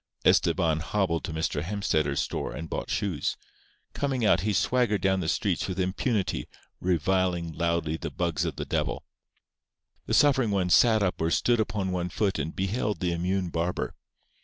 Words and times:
_"Estebán 0.27 0.79
hobbled 0.81 1.23
to 1.23 1.31
Mr. 1.31 1.61
Hemstetter's 1.61 2.19
store, 2.19 2.53
and 2.55 2.71
bought 2.71 2.89
shoes. 2.89 3.37
Coming 3.93 4.25
out, 4.25 4.41
he 4.41 4.51
swaggered 4.51 5.01
down 5.01 5.19
the 5.19 5.29
street 5.29 5.67
with 5.69 5.79
impunity, 5.79 6.47
reviling 6.79 7.51
loudly 7.53 7.97
the 7.97 8.09
bugs 8.09 8.43
of 8.43 8.55
the 8.55 8.65
devil. 8.65 9.03
The 10.07 10.15
suffering 10.15 10.49
ones 10.49 10.73
sat 10.73 11.03
up 11.03 11.21
or 11.21 11.29
stood 11.29 11.59
upon 11.59 11.91
one 11.91 12.09
foot 12.09 12.39
and 12.39 12.55
beheld 12.55 12.99
the 12.99 13.11
immune 13.11 13.49
barber. 13.49 13.93